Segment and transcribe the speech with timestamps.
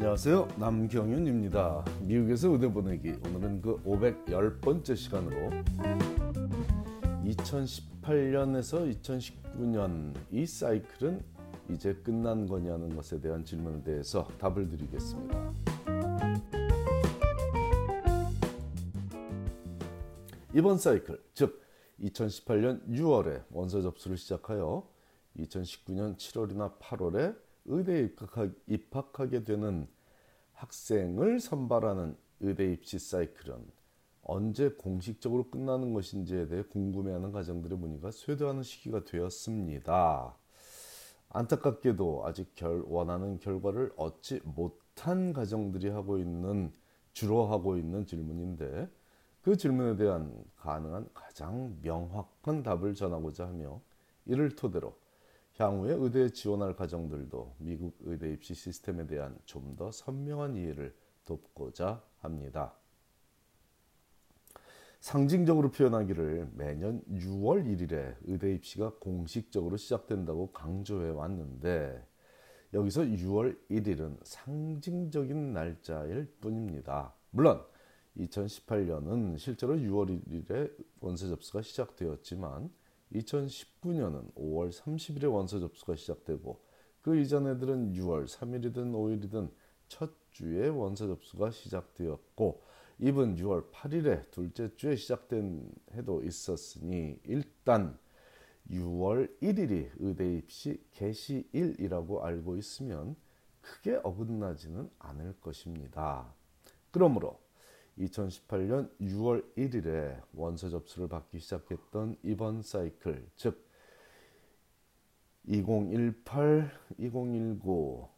[0.00, 0.46] 안녕하세요.
[0.60, 1.84] 남경윤입니다.
[2.02, 3.14] 미국에서 의대 보내기.
[3.26, 5.50] 오늘은 그 510번째 시간으로
[7.24, 11.20] 2018년에서 2019년 이 사이클은
[11.70, 15.52] 이제 끝난 거냐는 것에 대한 질문에 대해서 답을 드리겠습니다.
[20.54, 21.60] 이번 사이클, 즉
[22.02, 24.88] 2018년 6월에 원서 접수를 시작하여
[25.36, 28.08] 2019년 7월이나 8월에 의대에
[28.66, 29.86] 입학하게 되는
[30.58, 33.64] 학생을 선발하는 의대 입시 사이클은
[34.22, 40.36] 언제 공식적으로 끝나는 것인지에 대해 궁금해하는 가정들의 문의가 쇄도하는 시기가 되었습니다.
[41.30, 46.72] 안타깝게도 아직 결, 원하는 결과를 얻지 못한 가정들이 하고 있는
[47.12, 48.88] 주로 하고 있는 질문인데
[49.42, 53.80] 그 질문에 대한 가능한 가장 명확한 답을 전하고자 하며
[54.26, 54.98] 이를 토대로
[55.58, 60.94] 향후에 의대에 지원할 가정들도 미국 의대 입시 시스템에 대한 좀 더 선명한 이해를
[61.24, 62.74] 돕고자 합니다.
[65.00, 72.04] 상징적으로 표현하기를 매년 6월 1일에 의대 입시가 공식적으로 시작된다고 강조해 왔는데
[72.72, 77.14] 여기서 6월 1일은 상징적인 날짜일 뿐입니다.
[77.30, 77.62] 물론
[78.16, 82.70] 2018년은 실제로 6월 1일에 원서 접수가 시작되었지만
[83.14, 86.60] 2019년은 5월 30일에 원서 접수가 시작되고
[87.02, 89.50] 그 이전 애들은 6월 3일이든 5일이든
[89.88, 92.62] 첫 주에 원서 접수가 시작되었고
[93.00, 97.98] 이번 6월 8일에 둘째 주에 시작된 해도 있었으니 일단
[98.70, 103.16] 6월 1일이 의대 입시 개시일이라고 알고 있으면
[103.60, 106.34] 크게 어긋나지는 않을 것입니다.
[106.90, 107.40] 그러므로
[107.98, 113.66] 2018년 6월 1일에 원서 접수를 받기 시작했던 이번 사이클, 즉
[115.46, 118.08] 2018, 2019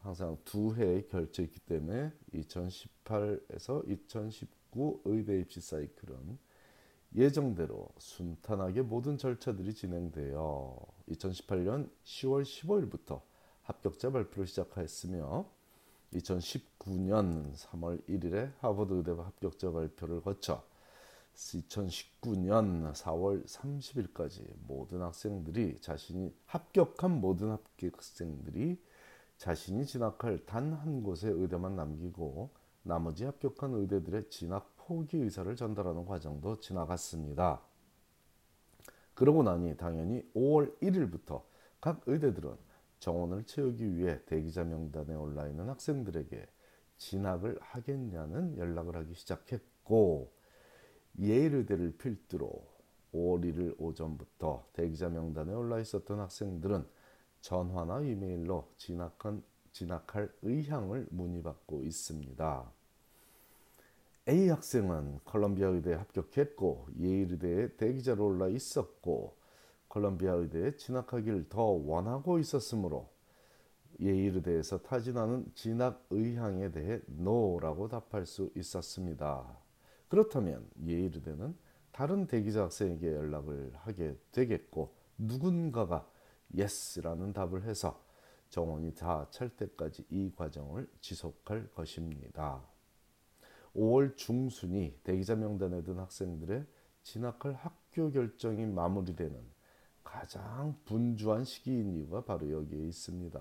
[0.00, 6.38] 항상 두 해의 결제있기 때문에 2018에서 2019 의대 입시 사이클은
[7.16, 10.78] 예정대로 순탄하게 모든 절차들이 진행되어
[11.08, 13.22] 2018년 10월 15일부터
[13.62, 15.50] 합격자 발표를 시작하였으며
[16.12, 20.62] 2019년 3월 1일에 하버드 의대 합격자 발표를 거쳐
[21.34, 28.80] 2019년 4월 30일까지 모든 학생들이 자신이 합격한 모든 합격생들이
[29.36, 32.50] 자신이 진학할 단 한 곳의 의대만 남기고
[32.82, 37.60] 나머지 합격한 의대들의 진학 포기 의사를 전달하는 과정도 지나갔습니다.
[39.14, 41.42] 그러고 나니 당연히 5월 1일부터
[41.80, 42.65] 각 의대들은
[42.98, 46.46] 정원을 채우기 위해 대기자 명단에 올라 있는 학생들에게
[46.96, 50.32] 진학을 하겠냐는 연락을 하기 시작했고
[51.18, 52.76] 예일의대를 필두로
[53.12, 56.86] 5월 1일 오전부터 대기자 명단에 올라 있었던 학생들은
[57.40, 59.42] 전화나 이메일로 진학한,
[59.72, 62.72] 진학할 의향을 문의받고 있습니다.
[64.28, 69.35] A 학생은 컬럼비아 의대에 합격했고 예일 의대에 대기자로 올라 있었고
[69.96, 73.08] 콜롬비아 의대에 진학하기를 더 원하고 있었으므로
[73.98, 79.58] 예일 의대에서 타진하는 진학 의향에 대해 NO라고 답할 수 있었습니다.
[80.08, 81.56] 그렇다면 예일 의대는
[81.92, 86.06] 다른 대기자 학생에게 연락을 하게 되겠고 누군가가
[86.54, 88.04] yes라는 답을 해서
[88.50, 92.62] 정원이 다 찰 때까지 이 과정을 지속할 것입니다.
[93.74, 96.66] 5월 중순이 대기자 명단에 든 학생들의
[97.02, 99.55] 진학할 학교 결정이 마무리되는
[100.06, 103.40] 가장 분주한 시기인 이유가 바로 여기에 있습니다.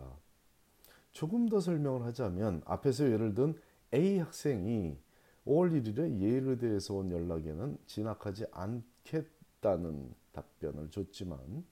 [1.11, 3.57] 조금 더 설명을 하자면 앞에서 예를 든
[3.93, 4.97] A 학생이
[5.45, 11.63] 5월 1일에 예일대에서 온 연락에는 진학하지 않겠다는 답변을 줬지만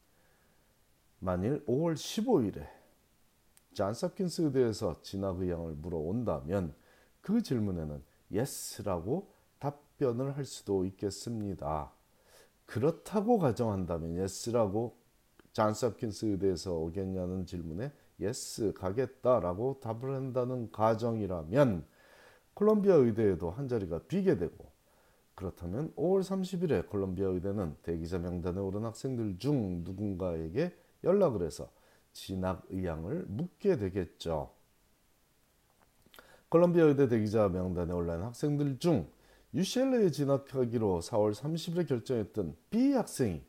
[1.19, 2.67] 만일 5월 15일에
[3.73, 6.75] 잔스킨스 의대에서 진학 의향을 물어온다면
[7.21, 11.91] 그 질문에는 yes라고 답변을 할 수도 있겠습니다.
[12.65, 14.95] 그렇다고 가정한다면 yes라고
[15.51, 17.91] 잔스 홉킨스 의대에서 오겠냐는 질문에
[18.21, 21.85] yes 가겠다라고 답을 한다는 가정이라면
[22.53, 24.71] 콜롬비아 의대에도 한 자리가 비게 되고
[25.35, 31.69] 그렇다면 5월 30일에 콜롬비아 의대는 대기자 명단에 오른 학생들 중 누군가에게 연락을 해서
[32.11, 34.51] 진학 의향을 묻게 되겠죠.
[36.49, 39.07] 콜롬비아 의대 대기자 명단에 올라온 학생들 중
[39.55, 43.43] UCLA에 진학하기로 4월 30일에 결정했던 B 학생이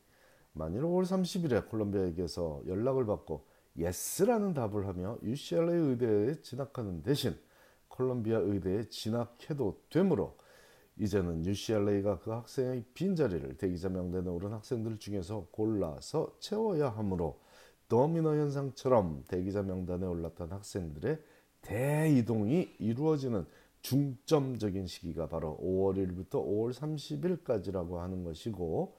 [0.52, 3.46] 만일 5월 30일에 콜롬비아에게서 연락을 받고
[3.78, 7.34] yes라는 답을 하며 UCLA 의대에 진학하는 대신
[7.88, 10.36] 콜롬비아 의대에 진학해도 되므로
[10.98, 17.40] 이제는 UCLA가 그 학생의 빈자리를 대기자 명단에 오른 학생들 중에서 골라서 채워야 하므로
[17.88, 21.18] 도미노 현상처럼 대기자 명단에 올랐던 학생들의
[21.62, 23.46] 대이동이 이루어지는
[23.84, 28.96] 중점적인 시기가 바로 5월 1일부터 5월 30일까지라고 하는 것이고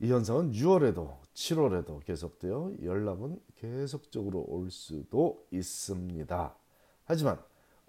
[0.00, 6.56] 이 현상은 6월에도 7월에도 계속되어 연락은 계속적으로 올 수도 있습니다.
[7.04, 7.38] 하지만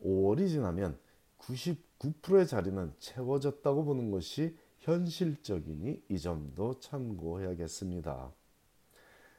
[0.03, 0.99] 5월이 지나면
[1.39, 8.29] 99%의 자리는 채워졌다고 보는 것이 현실적이니 이 점도 참고해야겠습니다.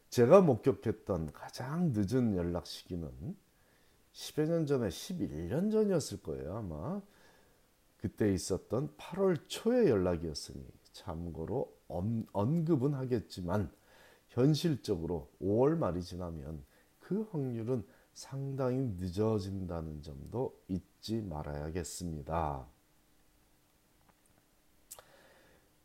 [0.08, 3.36] 제가 목격했던 가장 늦은 연락 시기는
[4.14, 7.02] 10여 년 전에 11년 전이었을 거예요 아마
[7.98, 11.74] 그때 있었던 8월 초의 연락이었으니 참고로
[12.32, 13.70] 언급은 하겠지만
[14.28, 16.64] 현실적으로 5월 말이 지나면
[17.00, 17.84] 그 확률은
[18.14, 22.66] 상당히 늦어진다는 점도 잊지 말아야겠습니다.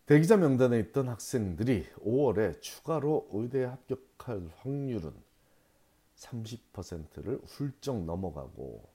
[0.05, 5.13] 대기자 명단에 있던 학생들이 5월에 추가로 의대에 합격할 확률은
[6.19, 8.87] 30%를 훌쩍 넘어가고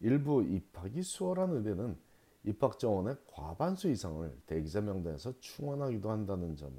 [0.00, 1.96] 일부 입학이 수월한 의대는
[2.44, 6.76] 입학 정원의 과반수 이상을 대기자 명단에서 충원하기도 한다는 점을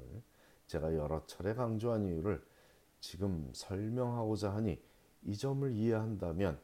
[0.66, 2.42] 제가 여러 차례 강조한 이유를
[3.00, 4.80] 지금 설명하고자 하니
[5.24, 6.58] 이 점을 이해한다면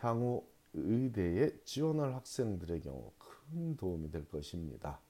[0.00, 5.00] 향후 의대에 지원할 학생들의 경우 큰 도움이 될 것입니다.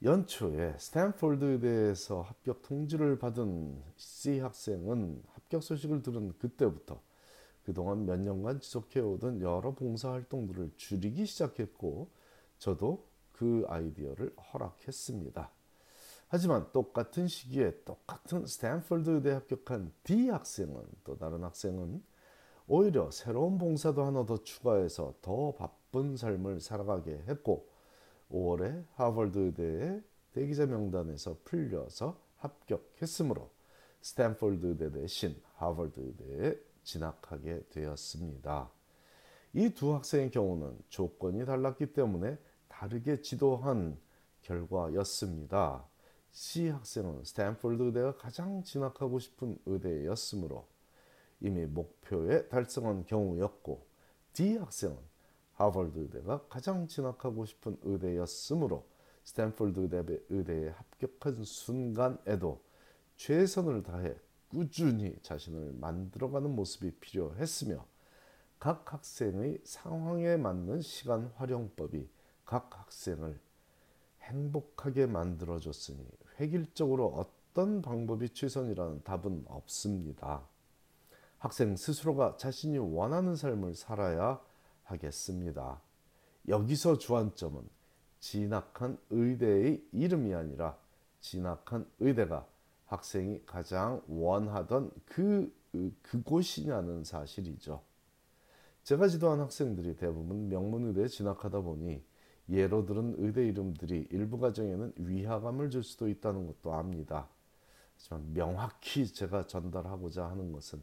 [0.00, 7.02] 연초에 스탠포드 의대에서 합격 통지를 받은 C 학생은 합격 소식을 들은 그때부터
[7.64, 12.10] 그동안 몇 년간 지속해오던 여러 봉사활동들을 줄이기 시작했고
[12.58, 15.50] 저도 그 아이디어를 허락했습니다.
[16.28, 22.04] 하지만 똑같은 시기에 똑같은 스탠퍼드 의대 합격한 D 학생은 또 다른 학생은
[22.68, 27.66] 오히려 새로운 봉사도 하나 더 추가해서 더 바쁜 삶을 살아가게 했고
[28.30, 30.02] 5월에 하버드 의대의
[30.32, 33.50] 대기자 명단에서 풀려서 합격했으므로
[34.00, 38.70] 스탠퍼드 의대 대신 하버드 의대에 진학하게 되었습니다.
[39.54, 42.38] 이 두 학생의 경우는 조건이 달랐기 때문에
[42.68, 43.98] 다르게 지도한
[44.42, 45.84] 결과였습니다.
[46.30, 50.68] C 학생은 스탠포드 의대가 가장 진학하고 싶은 의대였으므로
[51.40, 53.86] 이미 목표에 달성한 경우였고
[54.32, 54.96] D 학생은
[55.58, 58.86] 하버드 의대가 가장 진학하고 싶은 의대였으므로
[59.24, 59.88] 스탠포드
[60.30, 62.62] 의대에 합격한 순간에도
[63.16, 64.14] 최선을 다해
[64.48, 67.84] 꾸준히 자신을 만들어가는 모습이 필요했으며
[68.60, 72.08] 각 학생의 상황에 맞는 시간 활용법이
[72.44, 73.38] 각 학생을
[74.22, 76.06] 행복하게 만들어줬으니
[76.38, 80.46] 획일적으로 어떤 방법이 최선이라는 답은 없습니다.
[81.38, 84.40] 학생 스스로가 자신이 원하는 삶을 살아야
[84.90, 85.80] 하겠습니다.
[86.48, 87.62] 여기서 주안점은
[88.20, 90.76] 진학한 의대의 이름이 아니라
[91.20, 92.46] 진학한 의대가
[92.86, 95.52] 학생이 가장 원하던 그
[96.02, 97.82] 그곳이냐는 사실이죠.
[98.82, 102.02] 제가 지도한 학생들이 대부분 명문의대에 진학하다 보니
[102.48, 107.28] 예로 들은 의대 이름들이 일부 가정에는 위화감을 줄 수도 있다는 것도 압니다.
[107.96, 110.82] 하지만 명확히 제가 전달하고자 하는 것은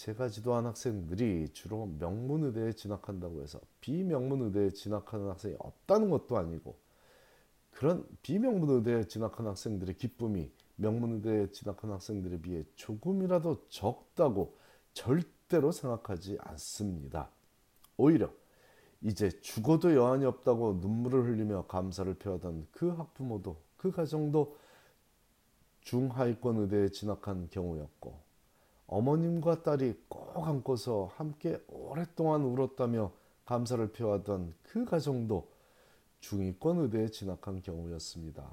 [0.00, 6.74] 제가 지도한 학생들이 주로 명문 의대에 진학한다고 해서 비명문 의대에 진학하는 학생이 없다는 것도 아니고
[7.70, 14.56] 그런 비명문 의대에 진학한 학생들의 기쁨이 명문 의대에 진학한 학생들에 비해 조금이라도 적다고
[14.94, 17.28] 절대로 생각하지 않습니다.
[17.98, 18.30] 오히려
[19.02, 24.56] 이제 죽어도 여한이 없다고 눈물을 흘리며 감사를 표하던 그 학부모도 그 가정도
[25.82, 28.29] 중하위권 의대에 진학한 경우였고
[28.90, 33.12] 어머님과 딸이 꼭 안고서 함께 오랫동안 울었다며
[33.46, 35.48] 감사를 표하던 그 가정도
[36.18, 38.50] 중위권 의대에 진학한 경우였습니다.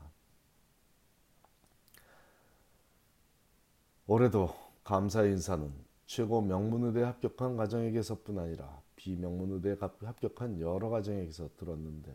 [4.06, 4.53] 올해도
[4.84, 5.74] 감사 인사는
[6.06, 12.13] 최고 명문의대 합격한 가정에게서뿐 아니라 비명문의대 합격한 여러 가정에게서 들었는데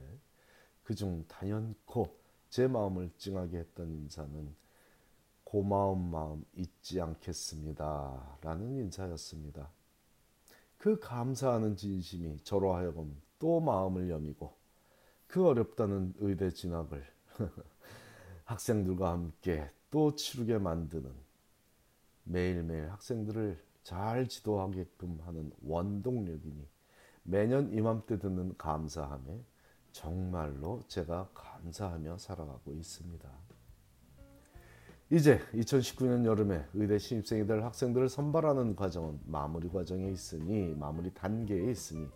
[0.85, 2.17] 그중 단연코
[2.51, 4.55] 제 마음을 찡하게 했던 인사는
[5.53, 8.39] 고마운 마음 잊지 않겠습니다.
[8.41, 9.69] 라는 인사였습니다.
[10.79, 14.57] 그 감사하는 진심이 저로 하여금 또 마음을 여미고
[15.27, 17.05] 그 어렵다는 의대 진학을
[18.47, 21.13] 학생들과 함께 또 치르게 만드는
[22.25, 26.67] 매일매일 학생들을 잘 지도하게끔 하는 원동력이니
[27.25, 29.39] 매년 이맘때 듣는 감사함에
[29.93, 33.52] 정말로 제가 감사하며 살아가고 있습니다.
[35.13, 42.09] 이제 2019년 여름에 의대 신입생이 될 학생들을 선발하는 과정은 마무리 과정에 있으니 마무리 단계에 있으니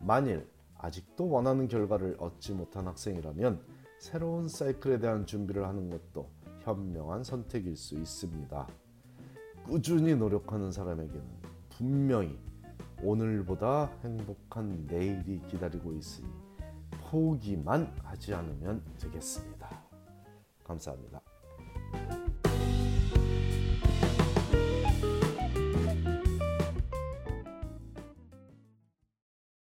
[0.00, 0.44] 만일
[0.76, 3.62] 아직도 원하는 결과를 얻지 못한 학생이라면
[4.00, 6.28] 새로운 사이클에 대한 준비를 하는 것도
[6.62, 8.66] 현명한 선택일 수 있습니다.
[9.66, 11.24] 꾸준히 노력하는 사람에게는
[11.70, 12.36] 분명히
[13.00, 16.26] 오늘보다 행복한 내일이 기다리고 있으니
[17.12, 19.70] 포기만 하지 않으면 되겠습니다.
[20.64, 21.23] 감사합니다.